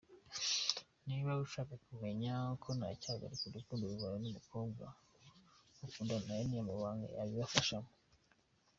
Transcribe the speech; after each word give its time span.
Niba 1.07 1.31
ushaka 1.45 1.73
kumenya 1.85 2.33
ko 2.61 2.69
ntacyahagarika 2.77 3.41
urukundo 3.49 3.85
rwawe 3.93 4.17
n’umukobwa 4.19 4.85
mukundana 5.79 6.29
aya 6.33 6.43
ni 6.49 6.57
amabanga 6.63 7.05
yabigufashamo. 7.17 7.91